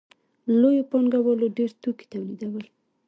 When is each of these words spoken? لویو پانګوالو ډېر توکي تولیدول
لویو 0.59 0.89
پانګوالو 0.91 1.47
ډېر 1.57 1.71
توکي 1.81 2.05
تولیدول 2.11 2.65